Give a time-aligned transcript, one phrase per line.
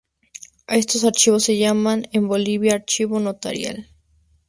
[0.65, 3.87] A estos archivos se llaman en Bolivia archivo notarial.